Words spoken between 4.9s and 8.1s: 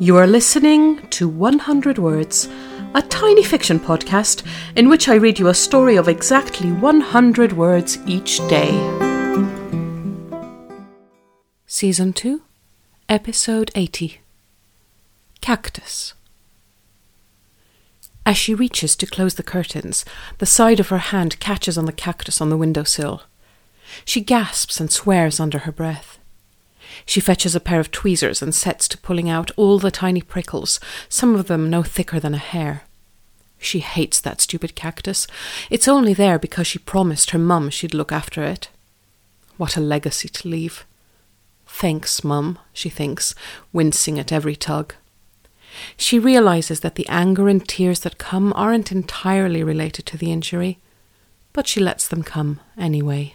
I read you a story of exactly 100 words